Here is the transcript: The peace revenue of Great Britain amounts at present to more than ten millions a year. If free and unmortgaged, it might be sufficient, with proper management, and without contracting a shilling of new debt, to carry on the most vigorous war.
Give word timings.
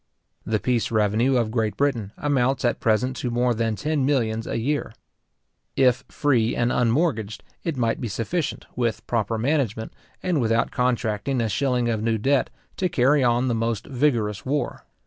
The 0.47 0.57
peace 0.59 0.89
revenue 0.89 1.37
of 1.37 1.51
Great 1.51 1.77
Britain 1.77 2.11
amounts 2.17 2.65
at 2.65 2.79
present 2.79 3.15
to 3.17 3.29
more 3.29 3.53
than 3.53 3.75
ten 3.75 4.03
millions 4.03 4.47
a 4.47 4.57
year. 4.57 4.93
If 5.75 6.03
free 6.09 6.55
and 6.55 6.71
unmortgaged, 6.71 7.43
it 7.63 7.77
might 7.77 8.01
be 8.01 8.07
sufficient, 8.07 8.65
with 8.75 9.05
proper 9.05 9.37
management, 9.37 9.93
and 10.23 10.41
without 10.41 10.71
contracting 10.71 11.39
a 11.39 11.47
shilling 11.49 11.87
of 11.87 12.01
new 12.01 12.17
debt, 12.17 12.49
to 12.77 12.89
carry 12.89 13.23
on 13.23 13.47
the 13.47 13.53
most 13.53 13.85
vigorous 13.85 14.43
war. 14.43 14.85